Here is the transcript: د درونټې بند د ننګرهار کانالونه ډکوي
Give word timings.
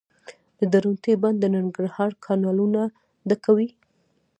د 0.59 0.61
درونټې 0.73 1.13
بند 1.21 1.37
د 1.41 1.45
ننګرهار 1.55 2.11
کانالونه 2.25 2.81
ډکوي 3.29 3.69